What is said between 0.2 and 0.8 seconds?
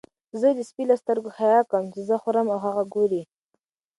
زه د